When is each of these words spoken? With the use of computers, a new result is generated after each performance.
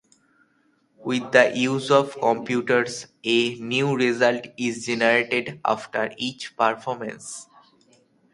With 0.97 1.31
the 1.31 1.55
use 1.55 1.91
of 1.91 2.19
computers, 2.19 3.05
a 3.23 3.53
new 3.59 3.95
result 3.95 4.47
is 4.57 4.87
generated 4.87 5.61
after 5.63 6.11
each 6.17 6.57
performance. 6.57 7.45